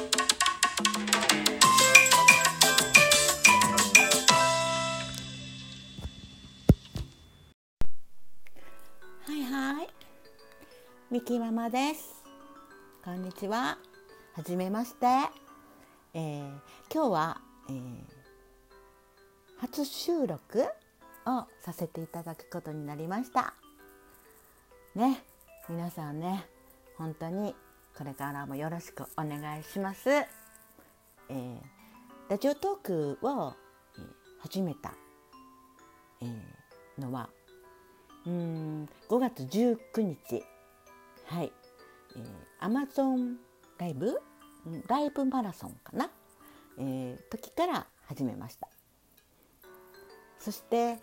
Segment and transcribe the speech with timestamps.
[0.00, 0.06] は
[9.36, 9.88] いはい。
[11.10, 12.24] ミキママです。
[13.04, 13.76] こんにちは。
[14.32, 15.06] はじめまして、
[16.14, 16.48] えー、
[16.90, 18.02] 今日は、えー、
[19.58, 20.62] 初収録
[21.26, 23.52] をさせていただくことになりました。
[24.94, 25.22] ね
[25.68, 26.46] 皆さんね
[26.96, 27.54] 本当に
[27.96, 31.58] これからもよろしくお願いします、えー、
[32.28, 33.54] ラジオトークを、
[33.96, 34.04] えー、
[34.40, 34.94] 始めた、
[36.22, 37.28] えー、のは
[38.26, 40.44] うん5月19日。
[41.26, 41.52] はい、
[42.16, 43.36] えー、Amazon
[43.78, 44.20] ライブ
[44.88, 46.10] ライブマラソンかな、
[46.78, 48.68] えー、時から始めました。
[50.38, 50.98] そして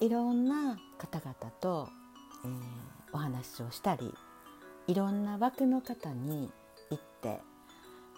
[0.00, 1.88] いろんな方々と、
[2.44, 2.60] えー、
[3.12, 4.14] お話をしたり
[4.86, 6.50] いろんな枠の方に
[6.90, 7.40] 行って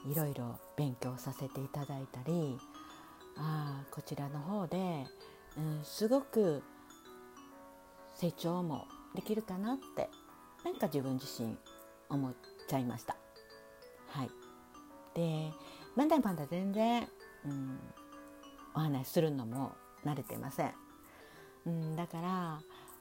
[0.06, 2.58] いろいろ勉強させていただいたり
[3.36, 5.06] あこちらの方で、
[5.56, 6.62] うん、すごく
[8.14, 10.08] 成長もできるかなって
[10.64, 11.56] なんか自分自身
[12.08, 12.34] 思っ
[12.68, 13.16] ちゃいました。
[14.08, 14.30] はい、
[15.14, 15.50] で
[15.96, 17.08] まだまだ全然、
[17.44, 17.78] うん、
[18.74, 19.72] お話しするのも
[20.04, 20.72] 慣れてません。
[21.66, 22.60] うん、だから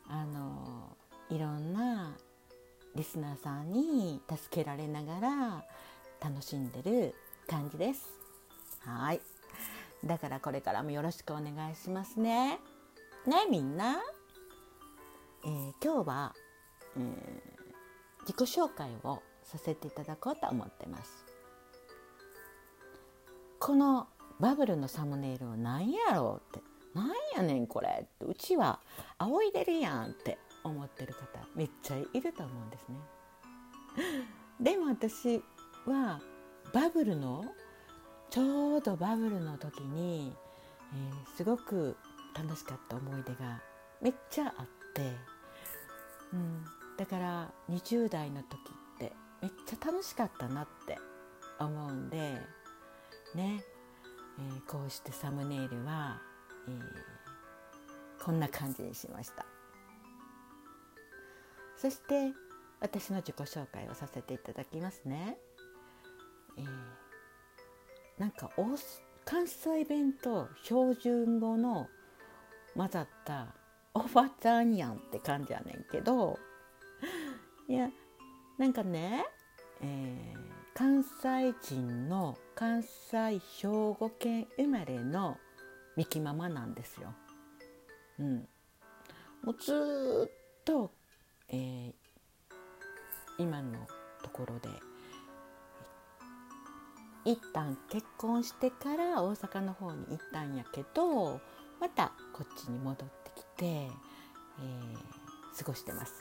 [0.09, 0.97] あの
[1.29, 2.15] いろんな
[2.95, 5.63] リスナーさんに助けられながら
[6.21, 7.15] 楽しんでる
[7.47, 8.07] 感じです。
[8.81, 9.21] はい。
[10.05, 12.59] だからこれからもよろしくお願いしますね。
[13.25, 13.97] ねみんな。
[15.45, 16.33] えー、今日は、
[16.95, 21.25] えー、自己紹介をさせていただこうと思ってます。
[23.59, 24.07] この
[24.39, 28.79] バブルのサムネイルは何やろうってなんやねんこれうちは
[29.17, 32.97] 仰いでるやんって思ってる方めっちゃいると思うんですね。
[34.59, 35.43] でも私
[35.85, 36.19] は
[36.73, 37.45] バブルの
[38.29, 40.35] ちょうどバブルの時に、
[40.93, 41.97] えー、すごく
[42.35, 43.61] 楽しかった思い出が
[44.01, 45.11] めっちゃあって、
[46.31, 46.65] うん、
[46.97, 48.57] だから20代の時
[48.95, 50.97] ってめっちゃ楽しかったなって
[51.59, 52.41] 思うんで
[53.35, 53.63] ね、
[54.39, 56.19] えー、こうしてサムネイルは、
[56.67, 59.45] えー、こんな感じにしました。
[61.83, 62.31] そして
[62.79, 65.35] 私の自己紹介をさせていただきますね。
[66.57, 66.65] えー、
[68.17, 68.49] なんか
[69.25, 71.89] 関西弁と標準語の
[72.73, 73.47] 混ざった
[73.93, 76.39] おばちゃんやんって感じやねんけど
[77.67, 77.89] いや
[78.57, 79.25] なんかね、
[79.81, 80.37] えー、
[80.73, 85.37] 関西人の関西兵庫県生まれの
[85.97, 87.13] ミキママなんですよ。
[88.19, 88.47] うん、
[89.43, 91.02] もうずっと
[91.53, 91.93] えー、
[93.37, 93.87] 今の
[94.23, 94.69] ところで
[97.25, 101.39] 一旦結婚してから大阪の方に行ったんやけど
[101.79, 106.13] またこっちに戻ってきて、えー、過ごしてます。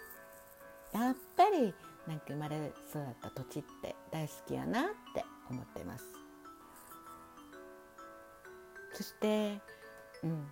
[0.93, 1.75] やっぱり
[2.07, 4.85] なんか生まれ育った土地って大好きやなっ
[5.15, 6.05] て思ってます。
[8.93, 9.59] そして、
[10.23, 10.47] うん、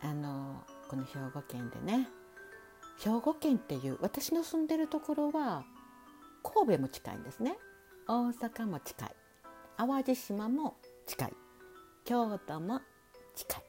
[0.00, 2.08] あのこの兵庫県でね
[3.02, 5.64] 兵庫県っていう私の住んでるところは
[6.44, 7.58] 神戸も近いんですね。
[8.06, 9.14] 大阪も近い。
[9.76, 10.76] 淡路島も
[11.06, 11.32] 近い。
[12.04, 12.80] 京都も
[13.34, 13.62] 近い。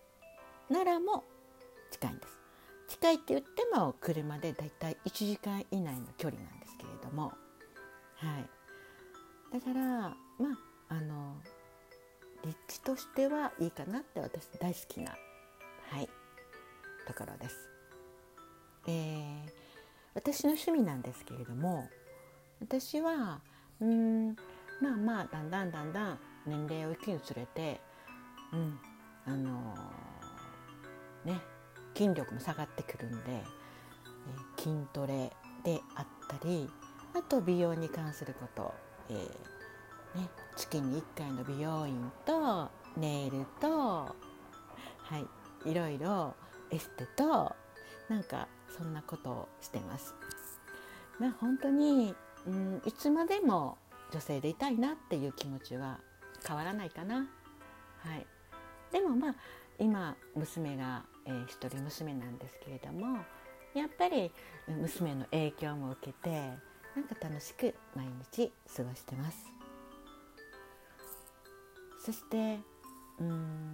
[0.69, 1.23] 奈良も
[1.89, 2.37] 近いんです。
[2.89, 7.33] 近いって言っても車でだいたい1時間以内の距離なんですけれども。
[8.17, 8.49] はい。
[9.51, 10.15] だからま
[10.89, 11.37] ああの
[12.45, 15.15] 立地としてはいいかなって私大好きな
[15.89, 16.09] はい
[17.07, 17.72] ところです。
[18.87, 19.49] えー、
[20.13, 21.87] 私の趣味なんですけれども
[22.59, 23.41] 私は
[23.79, 24.35] うん
[24.81, 27.79] まあまあだんだんだんだん年齢を生きにつれて、
[28.51, 28.79] うん
[29.25, 31.41] あのー、ね
[31.95, 35.31] 筋力も下がってくるんで、えー、筋トレ
[35.63, 36.69] であったり
[37.13, 38.73] あと美容に関すること、
[39.09, 39.17] えー
[40.19, 44.07] ね、月に1回の美容院とネイルと、は
[45.65, 46.35] い、いろいろ
[46.71, 47.55] エステと
[48.09, 50.15] なんかそんなことをしてます。
[51.19, 52.15] まあ、本当に、
[52.47, 53.77] うん、いつまでも
[54.11, 55.99] 女性でいたいなっていう気持ちは
[56.45, 57.17] 変わらないかな。
[57.17, 58.25] はい、
[58.91, 59.35] でもまあ
[59.79, 63.17] 今娘が、えー、一人娘なんですけれども
[63.73, 64.31] やっぱり
[64.67, 66.29] 娘の影響も受けて
[66.95, 69.37] なんか楽しく毎日過ごしてます。
[72.05, 72.59] そして
[73.19, 73.73] うん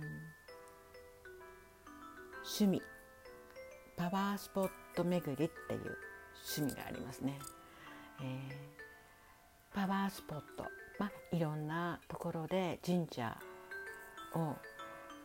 [2.44, 2.82] 趣味
[3.98, 4.70] パワースポッ
[5.00, 5.98] ト巡りっていう
[6.58, 7.40] 趣味がありますね。
[8.22, 10.66] えー、パワースポット
[11.00, 13.38] まあ、いろんなところで神社
[14.36, 14.54] を、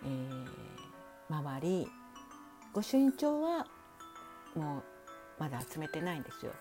[0.05, 1.89] えー、回り
[2.73, 3.67] 御朱印帳は
[4.55, 4.83] もう
[5.41, 6.53] まだ集めてないんですよ。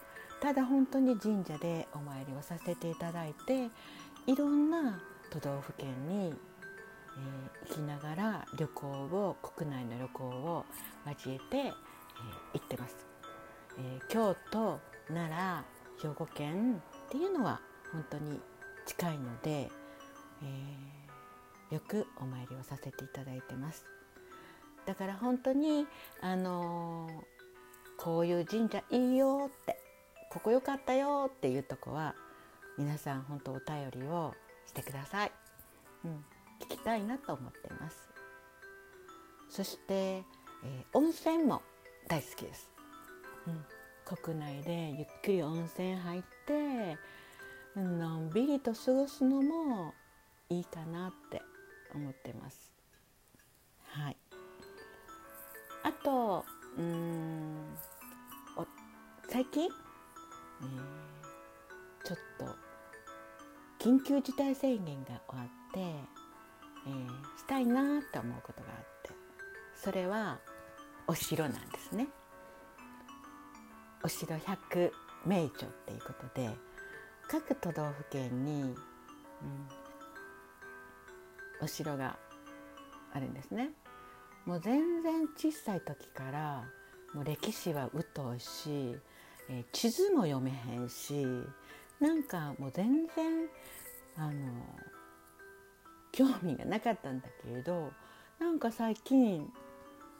[0.41, 3.69] ただ本当に神社でお参りをさせていただいて
[4.25, 4.99] いろんな
[5.29, 6.33] 都道府県に、
[7.65, 10.65] えー、行きながら旅行を国内の旅行を
[11.07, 11.71] 交えて、
[12.53, 12.95] えー、行ってます。
[13.77, 15.65] えー、京都奈
[16.01, 17.59] 良兵庫県っていうのは
[17.91, 18.39] 本当に
[18.85, 19.69] 近いので、
[21.71, 23.85] えよくお参りをさせていただいてます。
[24.85, 25.87] だから本当に
[26.21, 27.09] あの
[27.97, 29.77] こういう神社いいよって
[30.29, 32.15] ここ良かったよっていうとこは
[32.77, 34.33] 皆さん本当お便りを
[34.65, 35.31] してください、
[36.05, 36.25] うん、
[36.59, 38.09] 聞きたいなと思ってます
[39.49, 41.61] そして、えー、温泉も
[42.07, 42.69] 大好きです、
[43.47, 43.65] うん、
[44.17, 46.97] 国内でゆっくり温泉入って
[47.75, 49.93] のんびりと過ごすのも
[50.49, 51.41] いいかなって
[51.95, 52.71] 思ってます。
[53.87, 54.17] はい。
[55.83, 56.45] あと
[56.77, 57.75] うん
[59.29, 69.09] 最近、えー、ちょっと緊急事態宣言が終わって、えー、したいなって思うことがあって。
[69.75, 70.39] それは
[71.07, 72.07] お城なんですね。
[74.03, 74.91] お城100
[75.25, 76.49] 名著っていうことで
[77.29, 78.75] 各都道府県に、うん、
[81.61, 82.17] お城が
[83.13, 83.69] あるんですね。
[84.45, 86.63] もう全然小さい時から
[87.13, 88.97] もう歴史は疎いし、
[89.49, 91.25] えー、地図も読めへんし
[91.99, 93.47] なんかもう全然
[94.17, 94.33] あの
[96.11, 97.91] 興味がなかったんだけれど
[98.39, 99.49] なんか最近、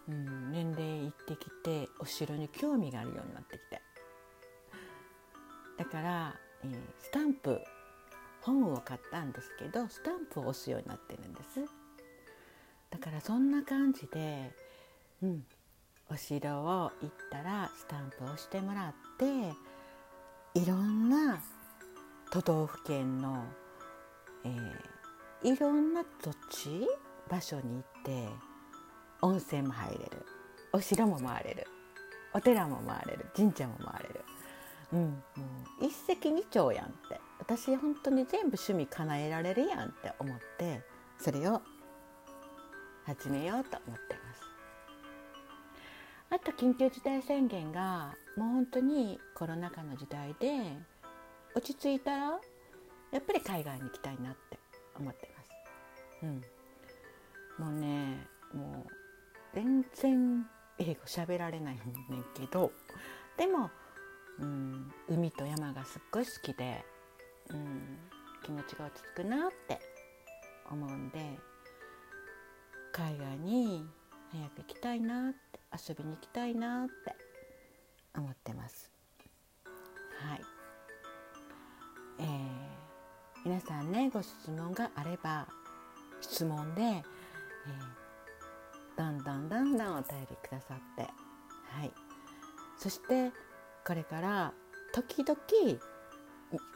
[0.09, 3.81] うん、年齢いってきてお城に興味があるようになってきて。
[5.77, 7.59] だから、えー、スタンプ
[8.41, 11.61] 本を買ったんですけどスタンプを押すようになってるんです。
[12.91, 14.51] だからそんな感じで、
[15.21, 15.45] うん、
[16.09, 19.25] お城を行ったらスタンプを押してもらって
[20.59, 21.41] いろんな
[22.31, 23.43] 都道府県の
[24.45, 26.87] えー、いろんな土地
[27.29, 28.27] 場所に行って
[29.23, 30.25] 温泉も入れる。
[30.73, 31.67] お城も回れる。
[32.33, 33.25] お寺も回れる。
[33.35, 34.25] 神社も回れる、
[34.91, 35.07] うん、も
[35.81, 37.19] う一石二鳥やんって。
[37.39, 40.81] 私本当に全部趣味叶えられるやんって思って
[41.17, 41.61] それを
[43.05, 44.41] 始めようと思ってます。
[46.29, 50.77] あと緊急事態宣言がもう本当にコロナ禍の時代で
[51.55, 52.39] 落ち着いたら
[53.11, 54.57] やっぱり海外に行きたいなって
[54.97, 55.49] 思ってます。
[56.23, 56.41] うん、
[57.65, 59.02] もうねもう
[59.53, 60.45] 全然
[60.79, 61.83] 英語喋られないんだ
[62.33, 62.71] けど
[63.37, 63.69] でも、
[64.39, 66.83] うん、海と山がすっごい好きで、
[67.49, 67.97] うん、
[68.43, 69.79] 気持ちが落ち着くなって
[70.69, 71.19] 思うんで
[72.91, 73.85] 海外に
[74.31, 75.59] 早く行きたいなって
[75.89, 77.15] 遊びに行きたいなって
[78.15, 78.91] 思ってます。
[79.65, 80.41] はい、
[82.19, 82.83] えー
[83.45, 85.45] 皆さんねご質問があれば
[86.21, 87.03] 質問で、えー、
[88.97, 91.01] どんどんどんどんお便りくださって。
[91.01, 91.91] はい。
[92.77, 93.31] そして
[93.85, 94.53] これから
[94.93, 95.39] 時々、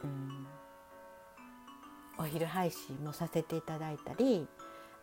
[0.02, 0.46] うん、
[2.18, 4.46] お昼配信もさせていただいたり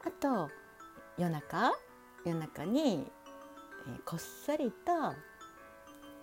[0.06, 0.50] あと
[1.18, 1.74] 夜中
[2.26, 3.08] 夜中に、
[3.88, 5.16] えー、こっそりと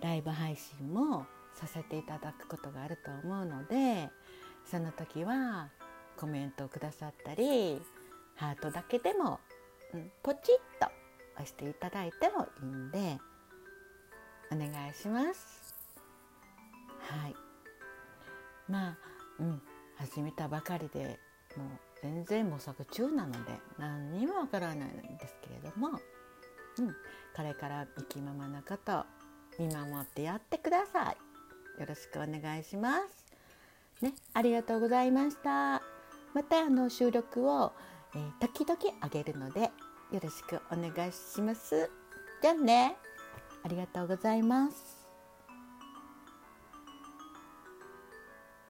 [0.01, 4.09] ライブ配信もさせていただくことがあると思うので
[4.69, 5.69] その時は
[6.17, 7.81] コメントをくださったり
[8.35, 9.39] ハートだけでも、
[9.93, 10.91] うん、ポチッと
[11.35, 13.17] 押していただいてもいいんで
[14.51, 15.63] お願いします。
[16.99, 17.35] はい
[18.69, 18.97] まあ
[19.39, 19.61] うん
[19.97, 21.19] 始めたばかりで
[21.55, 21.67] もう
[22.01, 25.89] 全然模索中なので何にもわからないんですけれども、
[26.79, 26.87] うん、
[27.35, 29.05] これからミキママのこと
[29.59, 31.79] 見守ってやってください。
[31.79, 32.99] よろしくお願いしま
[34.01, 34.03] す。
[34.03, 35.81] ね、ありがとうございました。
[36.33, 37.71] またあの収録を、
[38.15, 39.61] えー、時々あげるので
[40.11, 41.89] よろしくお願いします。
[42.41, 42.97] じゃあね、
[43.63, 44.92] ありがとうございます。